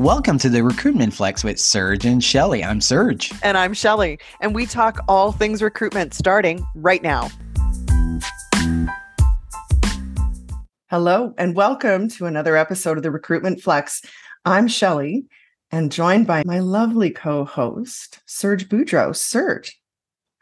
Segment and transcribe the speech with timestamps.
[0.00, 2.64] Welcome to the Recruitment Flex with Serge and Shelly.
[2.64, 3.34] I'm Serge.
[3.42, 4.18] And I'm Shelly.
[4.40, 7.28] And we talk all things recruitment starting right now.
[10.88, 14.00] Hello, and welcome to another episode of the Recruitment Flex.
[14.46, 15.26] I'm Shelly
[15.70, 19.14] and joined by my lovely co host, Serge Boudreau.
[19.14, 19.79] Serge,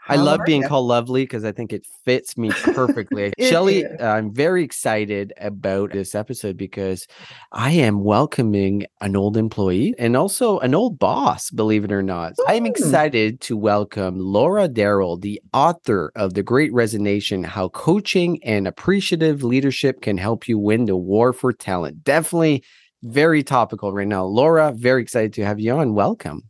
[0.08, 0.68] I love being you?
[0.68, 3.32] called lovely because I think it fits me perfectly.
[3.40, 7.06] Shelly, I'm very excited about this episode because
[7.52, 12.32] I am welcoming an old employee and also an old boss, believe it or not.
[12.40, 12.44] Ooh.
[12.48, 18.66] I'm excited to welcome Laura Darrell, the author of The Great Resignation How Coaching and
[18.66, 22.04] Appreciative Leadership Can Help You Win the War for Talent.
[22.04, 22.64] Definitely
[23.02, 24.24] very topical right now.
[24.24, 25.94] Laura, very excited to have you on.
[25.94, 26.48] Welcome.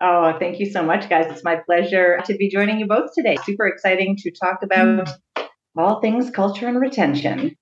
[0.00, 1.26] Oh, thank you so much, guys.
[1.30, 3.36] It's my pleasure to be joining you both today.
[3.44, 5.46] Super exciting to talk about mm.
[5.76, 7.56] all things culture and retention.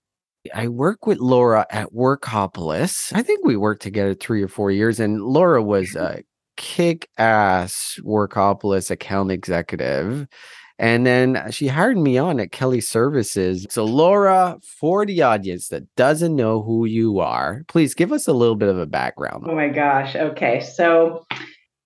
[0.53, 3.13] I work with Laura at Workopolis.
[3.15, 6.23] I think we worked together three or four years, and Laura was a
[6.57, 10.27] kick ass Workopolis account executive.
[10.77, 13.65] And then she hired me on at Kelly Services.
[13.71, 18.33] So, Laura, for the audience that doesn't know who you are, please give us a
[18.33, 19.45] little bit of a background.
[19.49, 20.17] Oh my gosh.
[20.17, 20.61] Okay.
[20.61, 21.25] So,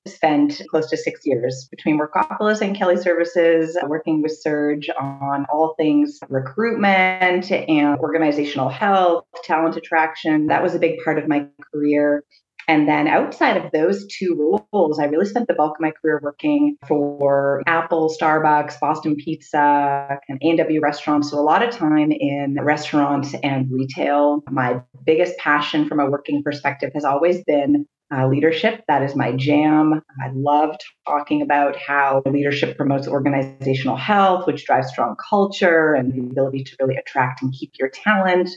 [0.09, 5.75] spent close to six years between Workopolis and Kelly Services, working with Serge on all
[5.77, 10.47] things recruitment and organizational health, talent attraction.
[10.49, 12.25] That was a big part of my career.
[12.69, 16.21] And then outside of those two roles, I really spent the bulk of my career
[16.23, 21.31] working for Apple, Starbucks, Boston Pizza, and A&W restaurants.
[21.31, 24.43] So a lot of time in restaurants and retail.
[24.51, 28.85] My biggest passion from a working perspective has always been uh, leadership.
[28.89, 30.03] That is my jam.
[30.21, 36.21] I love talking about how leadership promotes organizational health, which drives strong culture and the
[36.21, 38.51] ability to really attract and keep your talent.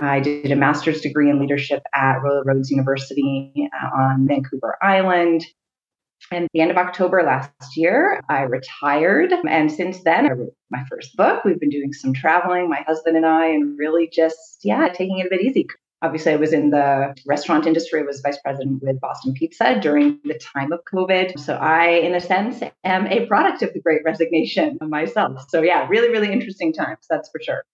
[0.00, 5.44] I did a master's degree in leadership at Royal Roads University uh, on Vancouver Island.
[6.30, 9.32] And the end of October last year, I retired.
[9.48, 11.44] And since then, I wrote my first book.
[11.44, 15.26] We've been doing some traveling, my husband and I, and really just, yeah, taking it
[15.26, 15.66] a bit easy.
[16.00, 18.00] Obviously, I was in the restaurant industry.
[18.00, 21.38] I was vice president with Boston Pizza during the time of COVID.
[21.38, 25.46] So I, in a sense, am a product of the great resignation myself.
[25.48, 27.06] So yeah, really, really interesting times.
[27.10, 27.64] That's for sure.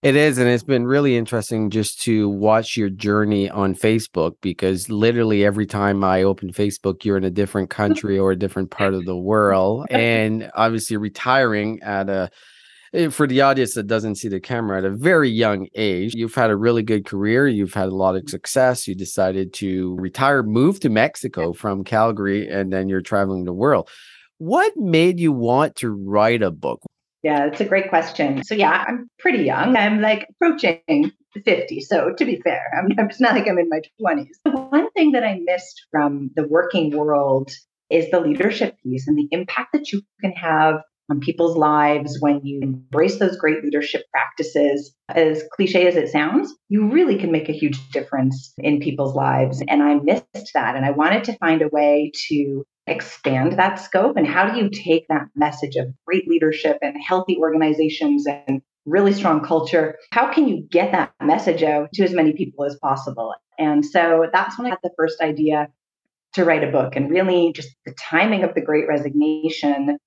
[0.00, 0.38] It is.
[0.38, 5.66] And it's been really interesting just to watch your journey on Facebook because literally every
[5.66, 9.16] time I open Facebook, you're in a different country or a different part of the
[9.16, 9.86] world.
[9.98, 12.30] And obviously, retiring at a
[12.94, 16.34] Eh, for the audience that doesn't see the camera at a very young age you've
[16.34, 20.42] had a really good career you've had a lot of success you decided to retire
[20.42, 23.88] move to mexico from calgary and then you're traveling the world.
[24.38, 26.80] What made you want to write a book?
[27.22, 28.42] Yeah it's a great question.
[28.42, 29.76] So yeah i'm pretty young.
[29.76, 31.12] I'm like approaching
[31.44, 34.90] 50 so to be fair I'm, it's not like i'm in my 20s the one
[34.92, 37.52] thing that i missed from the working world
[37.90, 40.80] is the leadership piece and the impact that you can have
[41.10, 46.54] on people's lives, when you embrace those great leadership practices, as cliche as it sounds,
[46.68, 49.62] you really can make a huge difference in people's lives.
[49.68, 50.76] And I missed that.
[50.76, 54.16] And I wanted to find a way to expand that scope.
[54.16, 59.12] And how do you take that message of great leadership and healthy organizations and really
[59.12, 59.96] strong culture?
[60.12, 63.34] How can you get that message out to as many people as possible?
[63.58, 65.68] And so that's when I had the first idea
[66.34, 69.98] to write a book and really just the timing of the great resignation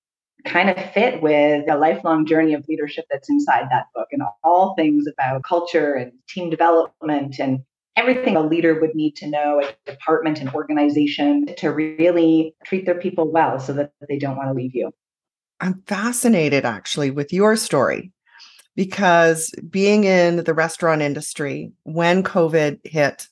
[0.46, 4.76] kind of fit with a lifelong journey of leadership that's inside that book and all
[4.76, 7.60] things about culture and team development and
[7.96, 13.00] everything a leader would need to know a department and organization to really treat their
[13.00, 14.92] people well so that they don't want to leave you.
[15.60, 18.12] I'm fascinated actually with your story
[18.76, 23.28] because being in the restaurant industry when COVID hit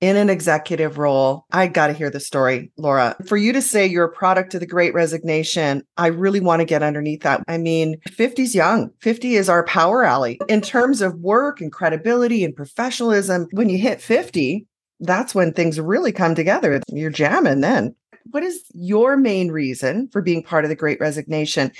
[0.00, 1.44] in an executive role.
[1.52, 3.16] I got to hear the story, Laura.
[3.26, 6.66] For you to say you're a product of the great resignation, I really want to
[6.66, 7.42] get underneath that.
[7.48, 8.90] I mean, 50's young.
[9.00, 13.46] 50 is our power alley in terms of work and credibility and professionalism.
[13.52, 14.66] When you hit 50,
[15.00, 16.80] that's when things really come together.
[16.88, 17.94] You're jamming then.
[18.30, 21.72] What is your main reason for being part of the great resignation?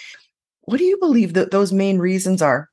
[0.63, 2.69] What do you believe that those main reasons are?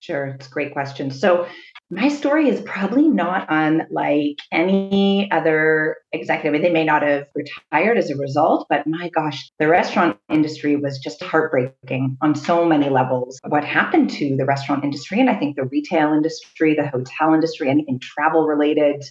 [0.00, 1.10] Sure, it's a great question.
[1.10, 1.46] So,
[1.92, 6.62] my story is probably not unlike any other executive.
[6.62, 10.98] They may not have retired as a result, but my gosh, the restaurant industry was
[10.98, 13.38] just heartbreaking on so many levels.
[13.46, 17.68] What happened to the restaurant industry, and I think the retail industry, the hotel industry,
[17.68, 19.04] anything travel related,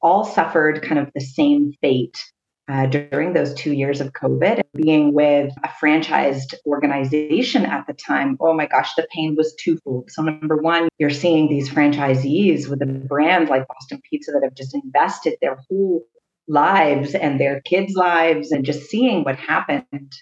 [0.00, 2.16] all suffered kind of the same fate
[2.66, 8.38] uh, during those two years of COVID, being with a franchised organization at the time,
[8.40, 10.10] oh my gosh, the pain was twofold.
[10.10, 14.54] So, number one, you're seeing these franchisees with a brand like Boston Pizza that have
[14.54, 16.04] just invested their whole
[16.48, 20.12] lives and their kids' lives and just seeing what happened.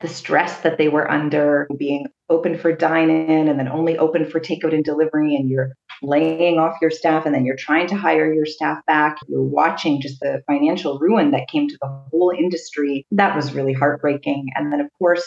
[0.00, 4.24] The stress that they were under being open for dine in and then only open
[4.24, 7.96] for takeout and delivery, and you're laying off your staff and then you're trying to
[7.96, 9.18] hire your staff back.
[9.28, 13.06] You're watching just the financial ruin that came to the whole industry.
[13.10, 14.48] That was really heartbreaking.
[14.54, 15.26] And then, of course,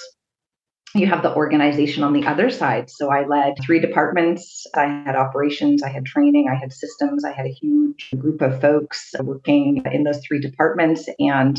[0.96, 2.90] you have the organization on the other side.
[2.90, 4.68] So I led three departments.
[4.76, 8.62] I had operations, I had training, I had systems, I had a huge group of
[8.62, 11.10] folks working in those three departments.
[11.20, 11.58] And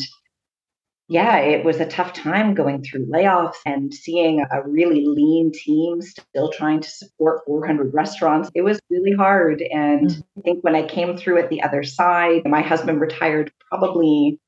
[1.09, 6.01] yeah, it was a tough time going through layoffs and seeing a really lean team
[6.01, 8.51] still trying to support 400 restaurants.
[8.55, 9.61] It was really hard.
[9.61, 10.39] And mm-hmm.
[10.39, 14.41] I think when I came through at the other side, my husband retired probably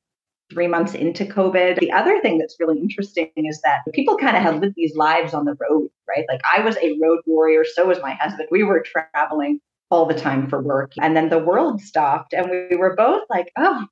[0.51, 1.79] three months into COVID.
[1.79, 5.33] The other thing that's really interesting is that people kind of have lived these lives
[5.33, 6.25] on the road, right?
[6.27, 8.47] Like I was a road warrior, so was my husband.
[8.49, 9.59] We were traveling
[9.91, 10.93] all the time for work.
[10.99, 13.85] And then the world stopped, and we were both like, oh,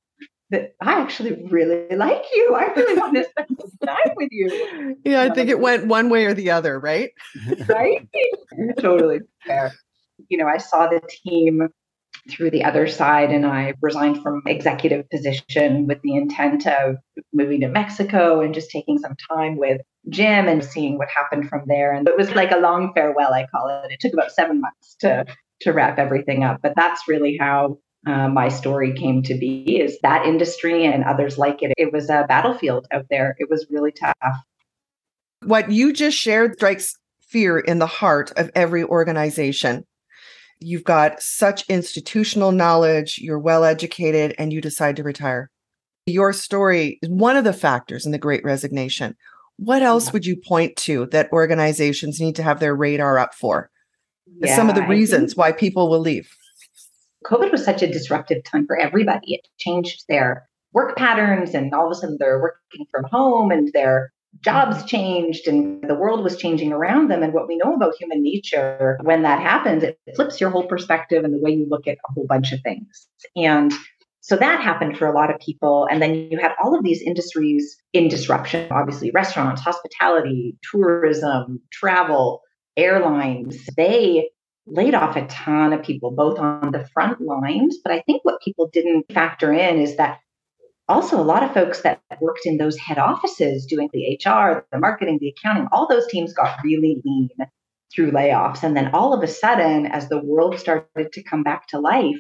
[0.56, 2.56] that I actually really like you.
[2.56, 4.96] I really want to spend some time with you.
[5.04, 7.12] Yeah, I think it went one way or the other, right?
[7.68, 8.08] right?
[8.80, 9.74] totally fair.
[10.30, 11.68] You know, I saw the team
[12.30, 16.96] through the other side and I resigned from executive position with the intent of
[17.34, 21.64] moving to Mexico and just taking some time with Jim and seeing what happened from
[21.68, 21.94] there.
[21.94, 23.92] And it was like a long farewell, I call it.
[23.92, 25.26] It took about seven months to
[25.62, 26.62] to wrap everything up.
[26.62, 31.38] But that's really how uh, my story came to be is that industry and others
[31.38, 31.74] like it.
[31.78, 33.36] It was a battlefield out there.
[33.40, 34.16] It was really tough.
[35.44, 39.86] What you just shared strikes fear in the heart of every organization
[40.60, 45.50] you've got such institutional knowledge, you're well educated, and you decide to retire.
[46.06, 49.16] Your story is one of the factors in the great resignation.
[49.58, 50.12] What else yeah.
[50.14, 53.70] would you point to that organizations need to have their radar up for?
[54.40, 56.30] Yeah, Some of the reasons why people will leave.
[57.26, 59.36] COVID was such a disruptive time for everybody.
[59.36, 63.72] It changed their work patterns, and all of a sudden they're working from home and
[63.74, 64.12] they're
[64.42, 67.24] jobs changed and the world was changing around them.
[67.24, 71.24] And what we know about human nature, when that happens, it flips your whole perspective
[71.24, 73.08] and the way you look at a whole bunch of things.
[73.36, 73.74] And
[74.22, 75.88] so that happened for a lot of people.
[75.90, 82.42] And then you had all of these industries in disruption obviously, restaurants, hospitality, tourism, travel,
[82.76, 83.58] airlines.
[83.78, 84.30] They
[84.68, 87.78] laid off a ton of people, both on the front lines.
[87.84, 90.20] But I think what people didn't factor in is that
[90.88, 94.80] also a lot of folks that worked in those head offices doing the HR, the
[94.80, 97.30] marketing, the accounting, all those teams got really lean
[97.94, 98.64] through layoffs.
[98.64, 102.18] And then all of a sudden, as the world started to come back to life,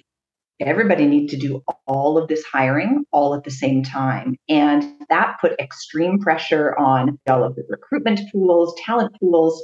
[0.60, 4.36] everybody needed to do all of this hiring all at the same time.
[4.48, 9.62] And that put extreme pressure on all of the recruitment pools, talent pools.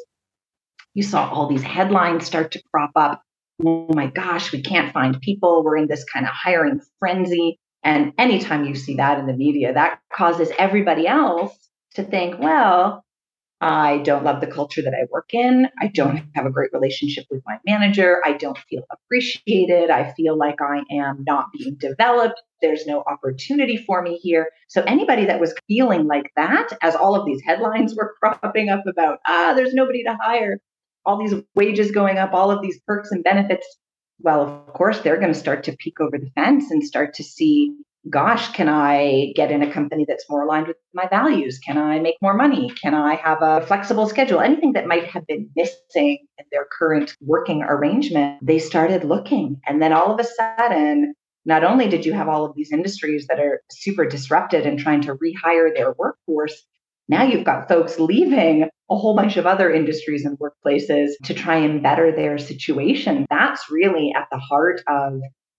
[0.93, 3.21] You saw all these headlines start to crop up.
[3.65, 5.63] Oh my gosh, we can't find people.
[5.63, 7.59] We're in this kind of hiring frenzy.
[7.83, 11.57] And anytime you see that in the media, that causes everybody else
[11.95, 13.03] to think, well,
[13.61, 15.67] I don't love the culture that I work in.
[15.79, 18.19] I don't have a great relationship with my manager.
[18.25, 19.91] I don't feel appreciated.
[19.91, 22.41] I feel like I am not being developed.
[22.61, 24.49] There's no opportunity for me here.
[24.67, 28.83] So, anybody that was feeling like that, as all of these headlines were cropping up
[28.87, 30.57] about, ah, there's nobody to hire,
[31.05, 33.65] all these wages going up, all of these perks and benefits,
[34.19, 37.23] well, of course, they're going to start to peek over the fence and start to
[37.23, 37.75] see,
[38.09, 41.59] gosh, can I get in a company that's more aligned with my values?
[41.59, 42.71] Can I make more money?
[42.81, 44.39] Can I have a flexible schedule?
[44.39, 49.59] Anything that might have been missing in their current working arrangement, they started looking.
[49.65, 51.13] And then all of a sudden,
[51.45, 55.01] not only did you have all of these industries that are super disrupted and trying
[55.01, 56.63] to rehire their workforce,
[57.07, 61.55] now you've got folks leaving a whole bunch of other industries and workplaces to try
[61.55, 63.25] and better their situation.
[63.29, 65.13] That's really at the heart of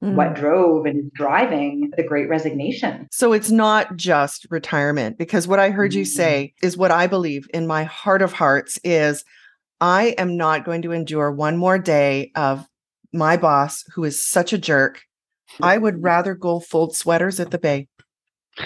[0.04, 0.14] mm.
[0.14, 3.08] what drove and is driving the great resignation.
[3.10, 5.96] So it's not just retirement, because what I heard mm.
[5.96, 9.24] you say is what I believe in my heart of hearts is
[9.80, 12.68] I am not going to endure one more day of
[13.14, 15.02] my boss who is such a jerk.
[15.60, 17.88] I would rather go fold sweaters at the bay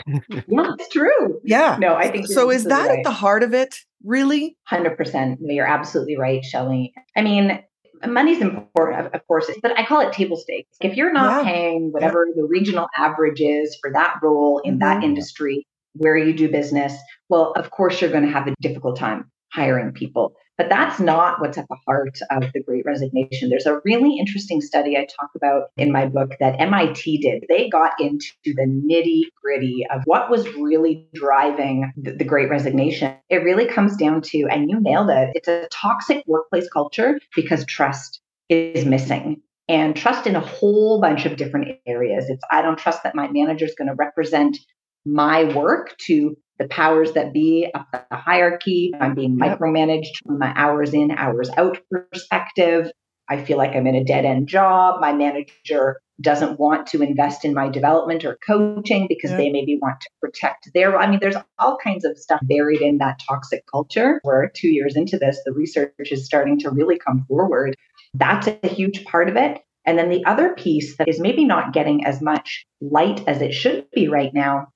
[0.07, 1.41] yeah, it's true.
[1.45, 1.77] Yeah.
[1.79, 2.51] No, I think so.
[2.51, 2.99] Is that right.
[2.99, 3.77] at the heart of it?
[4.07, 4.57] Really?
[4.71, 5.39] 100%.
[5.41, 6.95] No, you're absolutely right, Shelly.
[7.17, 7.61] I mean,
[8.07, 10.77] money's important, of course, but I call it table stakes.
[10.81, 11.53] If you're not yeah.
[11.53, 12.35] paying whatever yeah.
[12.37, 14.79] the regional average is for that role in mm-hmm.
[14.81, 16.97] that industry where you do business,
[17.29, 20.35] well, of course, you're going to have a difficult time hiring people.
[20.59, 23.51] But that's not what's at the heart of the great resignation.
[23.51, 27.45] There's a really interesting study I talk about in my book that MIT did.
[27.49, 33.15] They got into the nitty gritty of what was really driving the, the great resignation.
[33.29, 37.65] It really comes down to, and you nailed it, it's a toxic workplace culture because
[37.67, 39.43] trust is missing.
[39.69, 42.27] and trust in a whole bunch of different areas.
[42.29, 44.59] It's I don't trust that my manager is going to represent
[45.07, 48.93] my work to the powers that be up the hierarchy.
[48.99, 49.59] I'm being yep.
[49.59, 52.91] micromanaged from my hours in, hours out perspective.
[53.29, 55.01] I feel like I'm in a dead end job.
[55.01, 59.39] My manager doesn't want to invest in my development or coaching because yep.
[59.39, 60.99] they maybe want to protect their.
[60.99, 64.97] I mean, there's all kinds of stuff buried in that toxic culture We're two years
[64.97, 67.77] into this, the research is starting to really come forward.
[68.15, 69.61] That's a huge part of it.
[69.85, 73.53] And then the other piece that is maybe not getting as much light as it
[73.53, 74.69] should be right now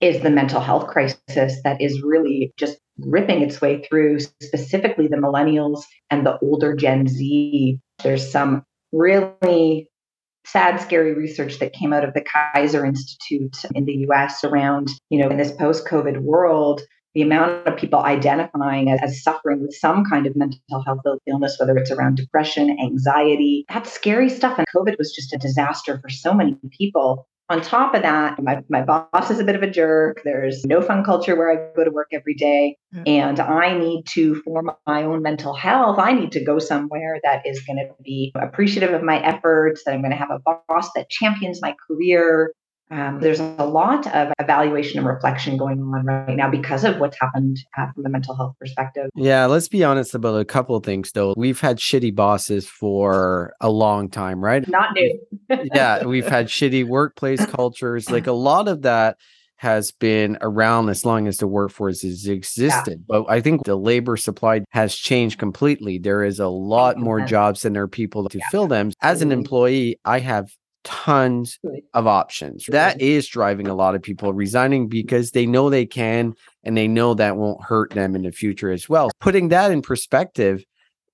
[0.00, 5.16] is the mental health crisis that is really just ripping its way through specifically the
[5.16, 7.78] millennials and the older Gen Z.
[8.02, 9.88] There's some really
[10.46, 15.18] sad, scary research that came out of the Kaiser Institute in the US around, you
[15.18, 16.80] know, in this post COVID world,
[17.14, 21.56] the amount of people identifying as, as, suffering with some kind of mental health illness,
[21.58, 24.58] whether it's around depression, anxiety, that's scary stuff.
[24.58, 27.26] And COVID was just a disaster for so many people.
[27.50, 30.22] On top of that, my, my boss is a bit of a jerk.
[30.24, 32.76] There's no fun culture where I go to work every day.
[32.94, 33.02] Mm-hmm.
[33.08, 37.42] And I need to, for my own mental health, I need to go somewhere that
[37.44, 40.90] is going to be appreciative of my efforts, that I'm going to have a boss
[40.94, 42.52] that champions my career,
[42.90, 47.16] um, there's a lot of evaluation and reflection going on right now because of what's
[47.20, 49.08] happened uh, from a mental health perspective.
[49.14, 51.34] Yeah, let's be honest about a couple of things, though.
[51.36, 54.66] We've had shitty bosses for a long time, right?
[54.68, 55.20] Not new.
[55.72, 58.10] yeah, we've had shitty workplace cultures.
[58.10, 59.18] Like a lot of that
[59.60, 62.98] has been around as long as the workforce has existed.
[62.98, 63.04] Yeah.
[63.06, 65.98] But I think the labor supply has changed completely.
[65.98, 68.48] There is a lot more jobs than there are people to yeah.
[68.50, 68.90] fill them.
[69.02, 70.50] As an employee, I have
[70.84, 71.58] tons
[71.94, 72.66] of options.
[72.68, 76.34] That is driving a lot of people resigning because they know they can
[76.64, 79.10] and they know that won't hurt them in the future as well.
[79.20, 80.64] Putting that in perspective,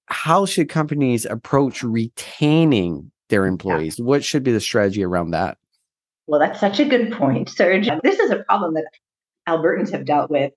[0.06, 4.00] how should companies approach retaining their employees?
[4.00, 5.58] What should be the strategy around that?
[6.26, 7.88] Well, that's such a good point, Serge.
[8.02, 8.86] This is a problem that
[9.48, 10.52] Albertans have dealt with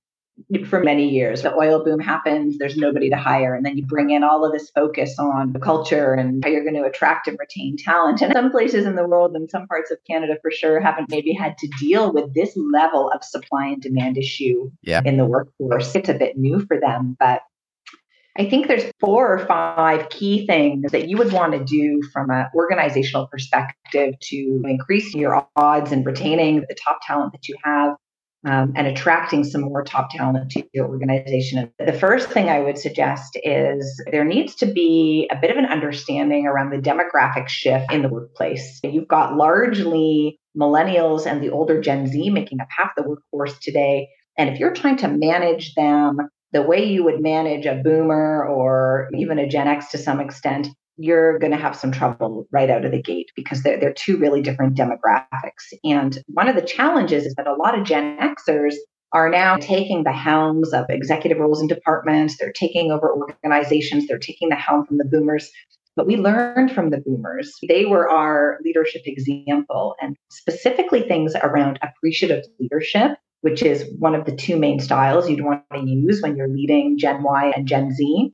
[0.67, 1.41] for many years.
[1.41, 3.55] The oil boom happens, there's nobody to hire.
[3.55, 6.63] And then you bring in all of this focus on the culture and how you're
[6.63, 8.22] going to attract and retain talent.
[8.22, 11.34] And some places in the world and some parts of Canada for sure haven't maybe
[11.34, 15.01] had to deal with this level of supply and demand issue yeah.
[15.05, 15.96] in the workforce.
[15.96, 17.41] It's a bit new for them, but
[18.38, 22.29] I think there's four or five key things that you would want to do from
[22.29, 27.96] an organizational perspective to increase your odds in retaining the top talent that you have
[28.46, 31.72] um, and attracting some more top talent to your organization.
[31.77, 35.65] The first thing I would suggest is there needs to be a bit of an
[35.65, 38.79] understanding around the demographic shift in the workplace.
[38.84, 44.08] You've got largely millennials and the older Gen Z making up half the workforce today.
[44.38, 46.17] And if you're trying to manage them
[46.51, 50.67] the way you would manage a boomer or even a Gen X to some extent,
[50.99, 54.17] you're going to have some trouble right out of the gate because they're, they're two
[54.17, 55.73] really different demographics.
[55.85, 58.75] And one of the challenges is that a lot of Gen Xers
[59.13, 64.19] are now taking the helms of executive roles in departments, they're taking over organizations, they're
[64.19, 65.49] taking the helm from the boomers.
[65.95, 67.57] But we learned from the boomers.
[67.67, 74.25] They were our leadership example, and specifically things around appreciative leadership, which is one of
[74.25, 77.91] the two main styles you'd want to use when you're leading Gen Y and Gen
[77.93, 78.33] Z.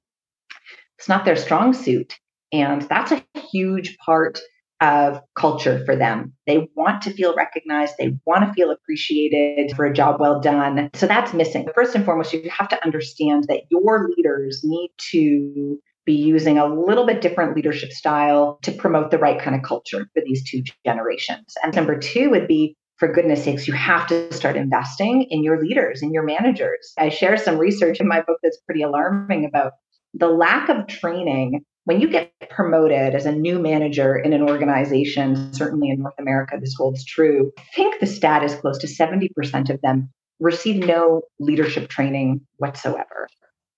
[0.97, 2.15] It's not their strong suit.
[2.61, 4.39] And that's a huge part
[4.81, 6.33] of culture for them.
[6.47, 10.89] They want to feel recognized, they want to feel appreciated for a job well done.
[10.93, 11.67] So that's missing.
[11.73, 16.67] First and foremost, you have to understand that your leaders need to be using a
[16.67, 20.61] little bit different leadership style to promote the right kind of culture for these two
[20.85, 21.55] generations.
[21.63, 25.59] And number two would be for goodness sakes, you have to start investing in your
[25.61, 26.93] leaders, in your managers.
[26.97, 29.73] I share some research in my book that's pretty alarming about
[30.13, 35.53] the lack of training when you get promoted as a new manager in an organization,
[35.53, 37.51] certainly in North America, this holds true.
[37.57, 43.29] I think the stat is close to 70% of them receive no leadership training whatsoever.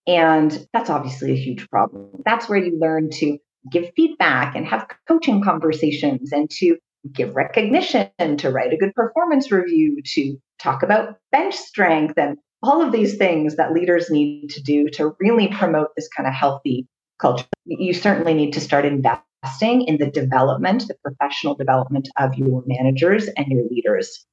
[0.08, 2.10] And that's obviously a huge problem.
[2.26, 3.38] That's where you learn to
[3.70, 6.78] give feedback and have coaching conversations and to
[7.14, 12.38] give recognition, and to write a good performance review, to talk about bench strength and
[12.64, 16.34] all of these things that leaders need to do to really promote this kind of
[16.34, 16.88] healthy
[17.20, 17.46] culture.
[17.66, 23.28] You certainly need to start investing in the development, the professional development of your managers
[23.28, 24.26] and your leaders.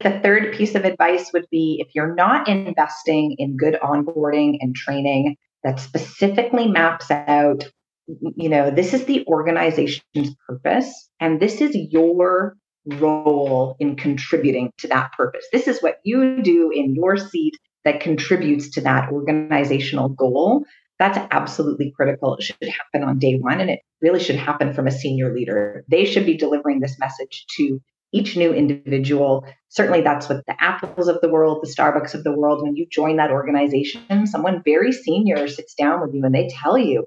[0.00, 4.74] The third piece of advice would be if you're not investing in good onboarding and
[4.74, 7.70] training that specifically maps out,
[8.06, 14.88] you know, this is the organization's purpose and this is your role in contributing to
[14.88, 15.44] that purpose.
[15.52, 17.54] This is what you do in your seat
[17.84, 20.64] that contributes to that organizational goal
[21.00, 22.36] That's absolutely critical.
[22.36, 25.82] It should happen on day one, and it really should happen from a senior leader.
[25.88, 27.80] They should be delivering this message to
[28.12, 29.46] each new individual.
[29.70, 32.86] Certainly, that's what the Apples of the world, the Starbucks of the world, when you
[32.90, 37.06] join that organization, someone very senior sits down with you and they tell you,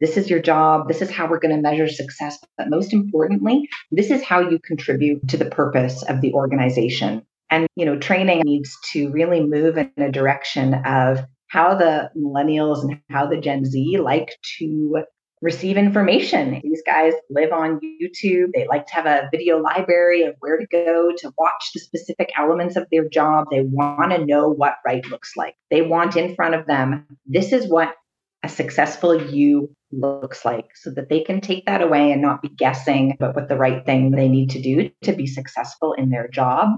[0.00, 0.86] this is your job.
[0.88, 2.38] This is how we're going to measure success.
[2.58, 7.24] But most importantly, this is how you contribute to the purpose of the organization.
[7.48, 11.20] And, you know, training needs to really move in a direction of
[11.54, 15.04] how the millennials and how the Gen Z like to
[15.40, 16.60] receive information.
[16.64, 18.48] These guys live on YouTube.
[18.52, 22.32] They like to have a video library of where to go to watch the specific
[22.36, 23.46] elements of their job.
[23.52, 25.54] They want to know what right looks like.
[25.70, 27.94] They want in front of them, this is what
[28.42, 32.48] a successful you looks like so that they can take that away and not be
[32.48, 36.26] guessing about what the right thing they need to do to be successful in their
[36.26, 36.70] job.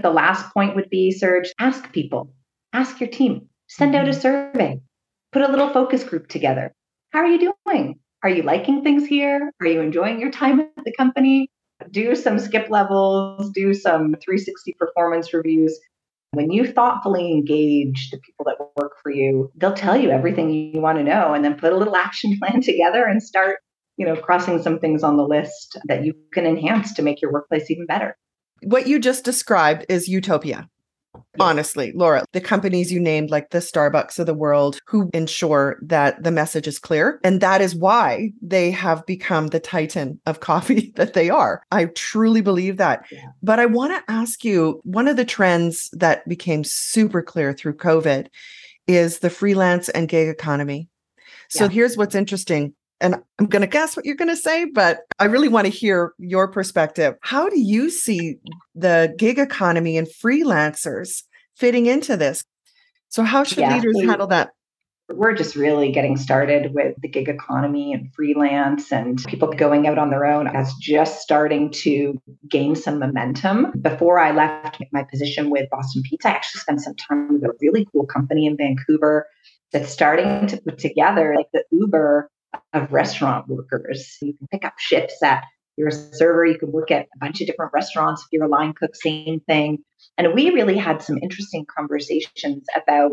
[0.00, 2.32] The last point would be Serge, ask people,
[2.72, 4.80] ask your team, send out a survey,
[5.32, 6.72] put a little focus group together.
[7.10, 7.98] How are you doing?
[8.22, 9.50] Are you liking things here?
[9.60, 11.48] Are you enjoying your time at the company?
[11.90, 15.76] Do some skip levels, do some 360 performance reviews.
[16.30, 20.80] When you thoughtfully engage the people that work for you, they'll tell you everything you
[20.80, 23.58] want to know and then put a little action plan together and start,
[23.96, 27.32] you know, crossing some things on the list that you can enhance to make your
[27.32, 28.16] workplace even better.
[28.62, 30.68] What you just described is utopia.
[31.40, 36.22] Honestly, Laura, the companies you named, like the Starbucks of the world, who ensure that
[36.22, 37.20] the message is clear.
[37.24, 41.62] And that is why they have become the titan of coffee that they are.
[41.70, 43.04] I truly believe that.
[43.10, 43.26] Yeah.
[43.42, 47.76] But I want to ask you one of the trends that became super clear through
[47.76, 48.28] COVID
[48.86, 50.88] is the freelance and gig economy.
[51.48, 51.70] So yeah.
[51.70, 55.26] here's what's interesting and I'm going to guess what you're going to say, but I
[55.26, 57.16] really want to hear your perspective.
[57.20, 58.36] How do you see
[58.74, 61.22] the gig economy and freelancers
[61.54, 62.44] fitting into this?
[63.10, 64.52] So, how should yeah, leaders we, handle that?
[65.10, 69.98] We're just really getting started with the gig economy and freelance and people going out
[69.98, 73.72] on their own as just starting to gain some momentum.
[73.82, 77.52] Before I left my position with Boston Pizza, I actually spent some time with a
[77.60, 79.26] really cool company in Vancouver
[79.72, 82.30] that's starting to put together like the Uber
[82.72, 84.16] of restaurant workers.
[84.20, 85.44] You can pick up shifts at
[85.76, 88.22] you're a server, you can work at a bunch of different restaurants.
[88.22, 89.78] If you're a line cook, same thing.
[90.16, 93.12] And we really had some interesting conversations about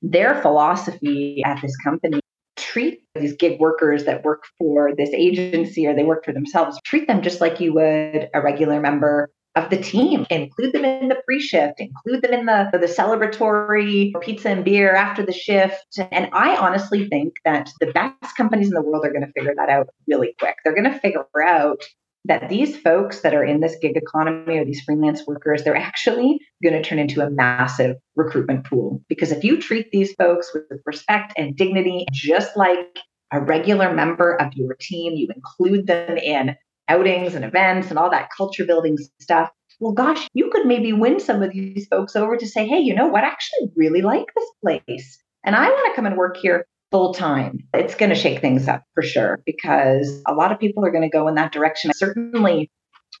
[0.00, 2.20] their philosophy at this company.
[2.56, 7.06] Treat these gig workers that work for this agency or they work for themselves, treat
[7.06, 10.26] them just like you would a regular member of the team.
[10.30, 14.94] Include them in the pre shift, include them in the, the celebratory pizza and beer
[14.94, 15.98] after the shift.
[16.10, 19.54] And I honestly think that the best companies in the world are going to figure
[19.56, 20.56] that out really quick.
[20.64, 21.82] They're going to figure out
[22.24, 26.38] that these folks that are in this gig economy or these freelance workers, they're actually
[26.62, 29.02] going to turn into a massive recruitment pool.
[29.08, 33.00] Because if you treat these folks with respect and dignity, just like
[33.32, 36.54] a regular member of your team, you include them in
[36.88, 39.50] outings and events and all that culture building stuff.
[39.80, 42.94] Well, gosh, you could maybe win some of these folks over to say, hey, you
[42.94, 43.24] know what?
[43.24, 45.18] I actually really like this place.
[45.44, 47.58] And I want to come and work here full time.
[47.74, 51.02] It's going to shake things up for sure because a lot of people are going
[51.02, 51.90] to go in that direction.
[51.94, 52.70] Certainly,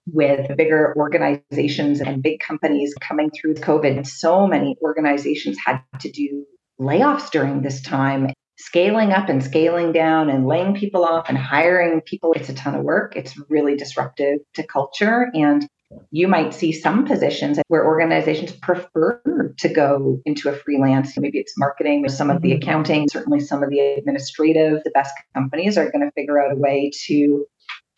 [0.06, 6.44] with bigger organizations and big companies coming through COVID, so many organizations had to do
[6.80, 8.30] layoffs during this time
[8.64, 12.74] scaling up and scaling down and laying people off and hiring people, it's a ton
[12.74, 13.14] of work.
[13.16, 15.30] It's really disruptive to culture.
[15.34, 15.68] And
[16.10, 19.20] you might see some positions where organizations prefer
[19.58, 21.16] to go into a freelance.
[21.18, 22.62] Maybe it's marketing, some of the mm-hmm.
[22.62, 24.82] accounting, certainly some of the administrative.
[24.84, 27.44] The best companies are going to figure out a way to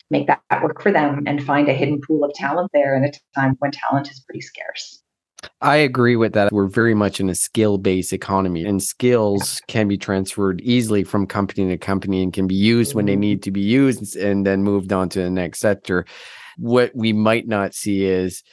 [0.09, 3.11] make that work for them and find a hidden pool of talent there in a
[3.33, 5.01] time when talent is pretty scarce.
[5.61, 6.51] I agree with that.
[6.51, 11.27] We're very much in a skill based economy, and skills can be transferred easily from
[11.27, 13.21] company to company and can be used when they mm-hmm.
[13.21, 16.05] need to be used and then moved on to the next sector.
[16.57, 18.43] What we might not see is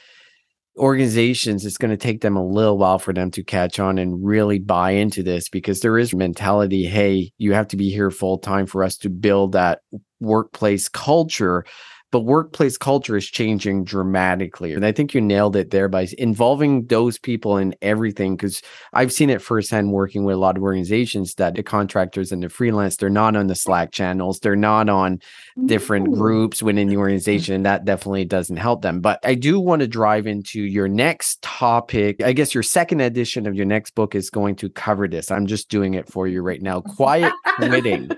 [0.77, 4.25] organizations, it's going to take them a little while for them to catch on and
[4.25, 8.37] really buy into this because there is mentality hey, you have to be here full
[8.37, 9.81] time for us to build that
[10.19, 11.65] workplace culture
[12.13, 14.71] but workplace culture is changing dramatically.
[14.73, 18.35] And I think you nailed it there by involving those people in everything.
[18.35, 18.61] Because
[18.93, 22.49] I've seen it firsthand working with a lot of organizations that the contractors and the
[22.49, 25.21] freelance, they're not on the Slack channels, they're not on
[25.65, 26.99] different groups within the mm-hmm.
[26.99, 27.55] organization.
[27.55, 29.01] And that definitely doesn't help them.
[29.01, 32.21] But I do want to drive into your next topic.
[32.21, 35.31] I guess your second edition of your next book is going to cover this.
[35.31, 36.81] I'm just doing it for you right now.
[36.95, 38.11] Quiet quitting.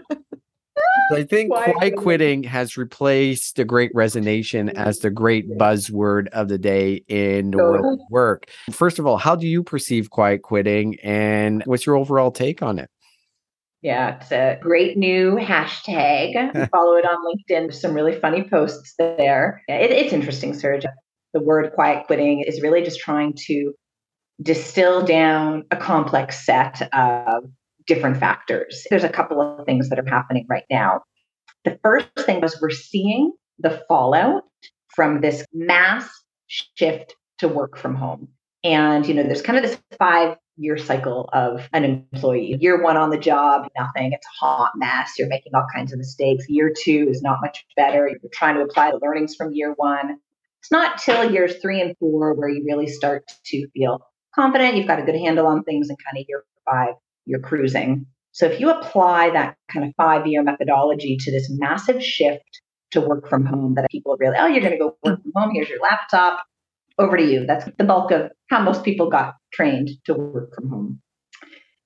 [1.11, 6.57] I think quiet quitting has replaced the great resignation as the great buzzword of the
[6.57, 8.49] day in the world of work.
[8.71, 12.79] First of all, how do you perceive quiet quitting and what's your overall take on
[12.79, 12.89] it?
[13.81, 16.69] Yeah, it's a great new hashtag.
[16.71, 17.67] Follow it on LinkedIn.
[17.67, 19.61] There's some really funny posts there.
[19.67, 20.85] It, it's interesting, Serge.
[21.33, 23.73] The word quiet quitting is really just trying to
[24.41, 27.43] distill down a complex set of
[27.87, 28.85] different factors.
[28.89, 31.01] There's a couple of things that are happening right now.
[31.63, 34.43] The first thing was we're seeing the fallout
[34.95, 36.09] from this mass
[36.47, 38.29] shift to work from home.
[38.63, 42.57] And, you know, there's kind of this five year cycle of an employee.
[42.59, 44.13] Year one on the job, nothing.
[44.13, 45.13] It's a hot mess.
[45.17, 46.45] You're making all kinds of mistakes.
[46.47, 48.07] Year two is not much better.
[48.07, 50.17] You're trying to apply the learnings from year one.
[50.61, 53.99] It's not till years three and four where you really start to feel
[54.33, 54.77] confident.
[54.77, 56.95] You've got a good handle on things, and kind of year five,
[57.25, 58.05] you're cruising.
[58.31, 62.61] So if you apply that kind of five year methodology to this massive shift
[62.91, 65.51] to work from home that people really, oh, you're going to go work from home.
[65.53, 66.43] Here's your laptop
[66.97, 67.45] over to you.
[67.45, 71.01] That's the bulk of how most people got trained to work from home.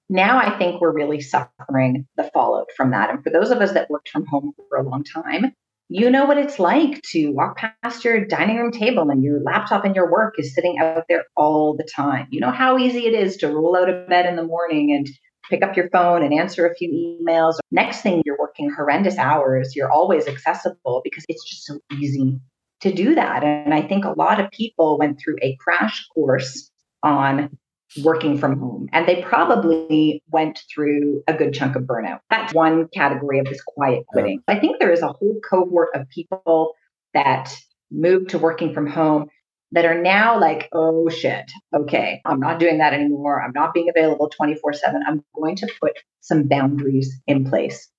[0.10, 3.12] Now I think we're really suffering the fallout from that.
[3.12, 5.54] And for those of us that worked from home for a long time,
[5.88, 9.86] you know what it's like to walk past your dining room table and your laptop
[9.86, 12.28] and your work is sitting out there all the time.
[12.30, 15.08] You know how easy it is to roll out of bed in the morning and
[15.50, 17.56] pick up your phone and answer a few emails.
[17.72, 19.76] Next thing, you're working horrendous hours.
[19.76, 22.40] You're always accessible because it's just so easy
[22.82, 23.44] to do that.
[23.44, 26.72] And I think a lot of people went through a crash course
[27.04, 27.58] on
[28.04, 32.20] working from home and they probably went through a good chunk of burnout.
[32.30, 34.44] That's one category of this quiet quitting.
[34.48, 36.76] I think there is a whole cohort of people
[37.14, 37.52] that
[37.92, 39.28] moved to working from home
[39.72, 43.42] that are now like, oh shit, okay, I'm not doing that anymore.
[43.42, 45.04] I'm not being available 24 7.
[45.08, 47.90] I'm going to put some boundaries in place.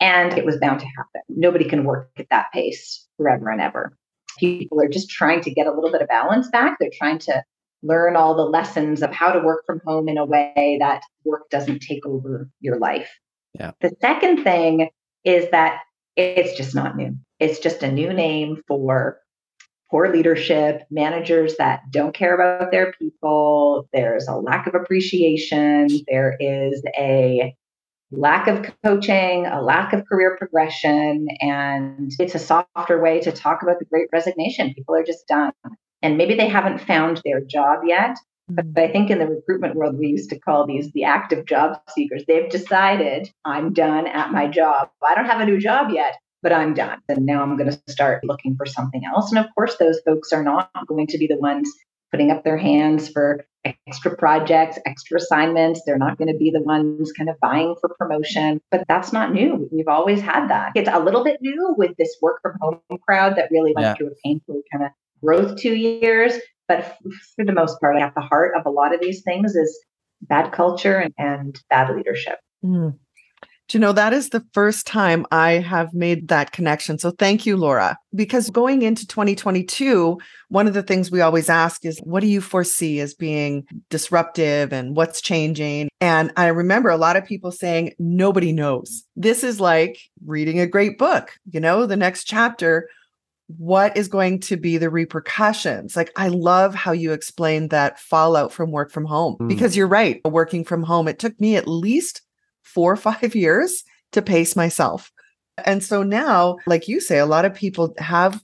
[0.00, 1.22] And it was bound to happen.
[1.28, 3.96] Nobody can work at that pace forever and ever
[4.38, 6.76] people are just trying to get a little bit of balance back.
[6.78, 7.42] They're trying to
[7.82, 11.50] learn all the lessons of how to work from home in a way that work
[11.50, 13.10] doesn't take over your life.
[13.54, 13.72] Yeah.
[13.80, 14.88] The second thing
[15.24, 15.80] is that
[16.16, 17.16] it's just not new.
[17.38, 19.18] It's just a new name for
[19.92, 23.86] poor leadership, managers that don't care about their people.
[23.92, 25.88] There's a lack of appreciation.
[26.08, 27.54] There is a
[28.10, 33.62] lack of coaching, a lack of career progression, and it's a softer way to talk
[33.62, 34.72] about the great resignation.
[34.74, 35.52] People are just done.
[36.00, 38.16] And maybe they haven't found their job yet.
[38.48, 38.82] But mm.
[38.82, 42.24] I think in the recruitment world, we used to call these the active job seekers.
[42.26, 44.88] They've decided I'm done at my job.
[45.06, 47.00] I don't have a new job yet, but I'm done.
[47.08, 49.30] And now I'm going to start looking for something else.
[49.30, 51.70] And of course, those folks are not going to be the ones
[52.10, 55.82] putting up their hands for extra projects, extra assignments.
[55.86, 59.32] They're not going to be the ones kind of vying for promotion, but that's not
[59.32, 59.68] new.
[59.72, 60.72] We've always had that.
[60.74, 63.94] It's a little bit new with this work from home crowd that really went yeah.
[63.94, 64.90] through a painful kind of
[65.22, 66.34] growth two years.
[66.68, 66.96] But
[67.34, 69.78] for the most part, at the heart of a lot of these things is
[70.20, 72.38] bad culture and, and bad leadership.
[72.64, 72.98] Mm.
[73.72, 76.98] You know, that is the first time I have made that connection.
[76.98, 77.96] So thank you, Laura.
[78.14, 82.40] Because going into 2022, one of the things we always ask is, what do you
[82.40, 85.88] foresee as being disruptive and what's changing?
[86.00, 89.04] And I remember a lot of people saying, nobody knows.
[89.16, 92.88] This is like reading a great book, you know, the next chapter.
[93.58, 95.96] What is going to be the repercussions?
[95.96, 99.48] Like, I love how you explained that fallout from work from home mm.
[99.48, 100.20] because you're right.
[100.24, 102.22] Working from home, it took me at least
[102.62, 105.10] four or five years to pace myself.
[105.64, 108.42] And so now, like you say, a lot of people have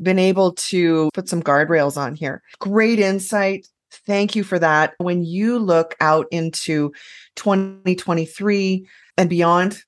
[0.00, 2.42] been able to put some guardrails on here.
[2.58, 3.66] Great insight.
[4.06, 4.94] Thank you for that.
[4.98, 6.92] When you look out into
[7.36, 9.82] 2023 and beyond,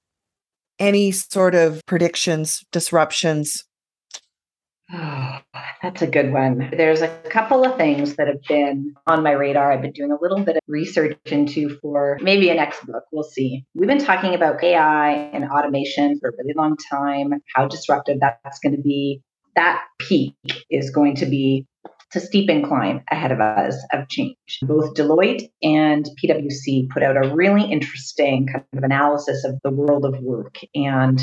[0.78, 3.64] any sort of predictions, disruptions,
[5.82, 6.70] That's a good one.
[6.76, 9.72] There's a couple of things that have been on my radar.
[9.72, 13.04] I've been doing a little bit of research into for maybe a next book.
[13.10, 13.64] We'll see.
[13.74, 18.58] We've been talking about AI and automation for a really long time, how disruptive that's
[18.58, 19.22] going to be.
[19.56, 20.34] That peak
[20.70, 21.66] is going to be
[22.14, 24.36] a steep incline ahead of us of change.
[24.62, 30.04] Both Deloitte and PwC put out a really interesting kind of analysis of the world
[30.04, 30.58] of work.
[30.74, 31.20] And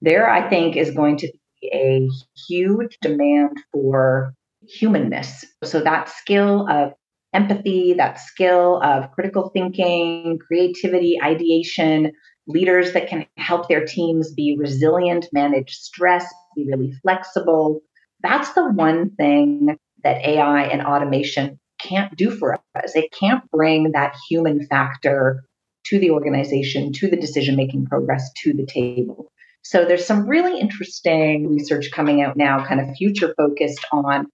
[0.00, 1.32] there, I think, is going to
[1.72, 2.08] a
[2.48, 4.34] huge demand for
[4.66, 5.44] humanness.
[5.62, 6.94] So that skill of
[7.32, 12.12] empathy, that skill of critical thinking, creativity, ideation,
[12.46, 17.80] leaders that can help their teams be resilient, manage stress, be really flexible.
[18.22, 22.94] That's the one thing that AI and automation can't do for us.
[22.94, 25.44] It can't bring that human factor
[25.86, 29.30] to the organization, to the decision making progress, to the table.
[29.64, 34.26] So there's some really interesting research coming out now, kind of future focused on,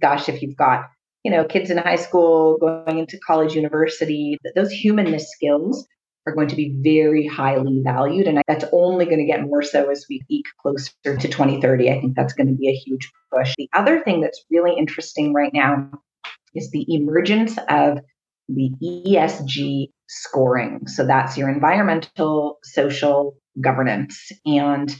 [0.00, 0.88] gosh, if you've got,
[1.24, 5.86] you know, kids in high school going into college, university, those humanness skills
[6.26, 8.26] are going to be very highly valued.
[8.26, 11.90] And that's only going to get more so as we eke closer to 2030.
[11.90, 13.54] I think that's going to be a huge push.
[13.58, 15.90] The other thing that's really interesting right now
[16.54, 17.98] is the emergence of
[18.48, 20.86] the ESG scoring.
[20.86, 24.30] So that's your environmental, social governance.
[24.44, 24.94] And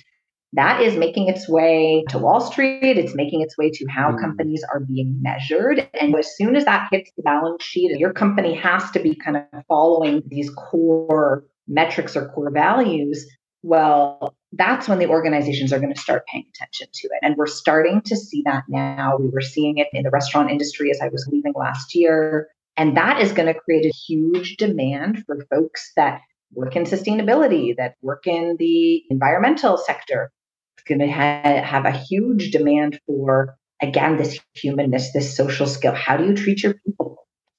[0.54, 2.96] that is making its way to Wall Street.
[2.96, 4.20] It's making its way to how mm.
[4.20, 5.88] companies are being measured.
[6.00, 9.36] And as soon as that hits the balance sheet, your company has to be kind
[9.36, 13.26] of following these core metrics or core values.
[13.62, 17.18] Well, that's when the organizations are going to start paying attention to it.
[17.20, 19.16] And we're starting to see that now.
[19.18, 22.48] We were seeing it in the restaurant industry as I was leaving last year.
[22.78, 26.20] And that is going to create a huge demand for folks that
[26.52, 30.30] work in sustainability, that work in the environmental sector,
[30.76, 35.94] It's going to ha- have a huge demand for, again, this humanness, this social skill.
[35.94, 37.18] How do you treat your people?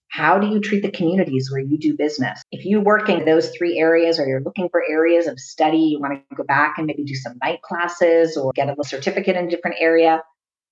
[0.09, 2.41] How do you treat the communities where you do business?
[2.51, 5.99] If you work in those three areas or you're looking for areas of study, you
[5.99, 9.45] want to go back and maybe do some night classes or get a certificate in
[9.45, 10.23] a different area,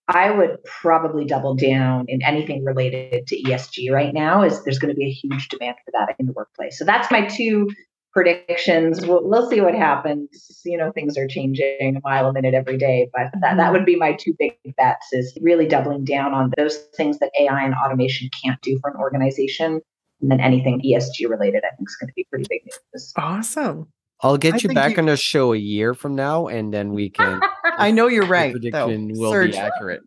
[0.08, 4.94] I would probably double down in anything related to ESG right now is there's going
[4.94, 6.80] to be a huge demand for that in the workplace.
[6.80, 7.70] So that's my two
[8.18, 9.06] predictions.
[9.06, 10.60] We'll, we'll, see what happens.
[10.66, 13.86] You know, things are changing a mile a minute every day, but that, that would
[13.86, 17.76] be my two big bets is really doubling down on those things that AI and
[17.76, 19.82] automation can't do for an organization.
[20.20, 23.14] And then anything ESG related, I think is going to be pretty big news.
[23.16, 23.88] Awesome.
[24.22, 24.98] I'll get I you back you...
[24.98, 27.40] on the show a year from now, and then we can.
[27.78, 28.52] I know you're right.
[28.52, 29.20] Prediction though.
[29.20, 29.52] will Serge.
[29.52, 30.02] be accurate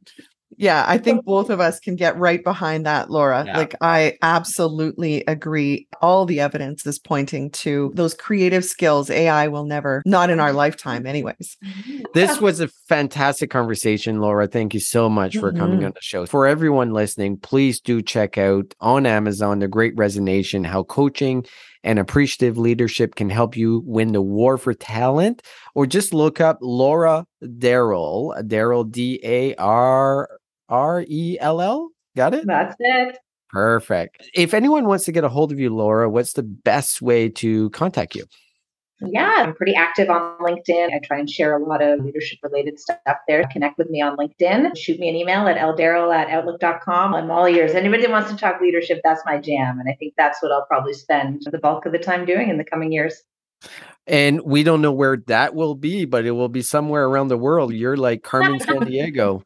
[0.56, 3.44] yeah, I think both of us can get right behind that, Laura.
[3.46, 3.56] Yeah.
[3.56, 5.86] Like, I absolutely agree.
[6.02, 10.52] All the evidence is pointing to those creative skills AI will never, not in our
[10.52, 11.56] lifetime, anyways.
[12.14, 14.46] This was a fantastic conversation, Laura.
[14.46, 15.60] Thank you so much for mm-hmm.
[15.60, 16.26] coming on the show.
[16.26, 21.46] For everyone listening, please do check out on Amazon The Great Resignation How Coaching
[21.82, 25.42] and appreciative leadership can help you win the war for talent
[25.74, 27.26] or just look up laura
[27.58, 30.28] darrell darrell d-a-r
[30.70, 31.90] R E L L.
[32.16, 32.46] Got it?
[32.46, 33.18] That's it.
[33.50, 34.30] Perfect.
[34.34, 37.70] If anyone wants to get a hold of you, Laura, what's the best way to
[37.70, 38.24] contact you?
[39.02, 40.92] Yeah, I'm pretty active on LinkedIn.
[40.92, 43.44] I try and share a lot of leadership related stuff there.
[43.50, 44.76] Connect with me on LinkedIn.
[44.76, 47.14] Shoot me an email at ldarrell at outlook.com.
[47.14, 47.72] I'm all ears.
[47.72, 49.80] Anybody that wants to talk leadership, that's my jam.
[49.80, 52.58] And I think that's what I'll probably spend the bulk of the time doing in
[52.58, 53.22] the coming years.
[54.10, 57.38] And we don't know where that will be, but it will be somewhere around the
[57.38, 57.72] world.
[57.72, 59.44] You're like Carmen Sandiego.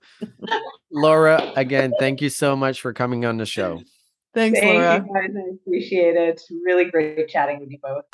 [0.91, 3.83] Laura, again, thank you so much for coming on the show.
[4.33, 5.05] Thanks, thank Laura.
[5.07, 5.37] You guys.
[5.37, 6.41] I appreciate it.
[6.65, 8.05] Really great chatting with you both.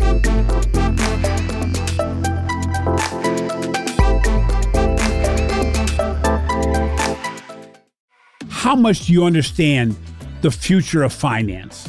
[8.48, 9.96] How much do you understand
[10.40, 11.88] the future of finance?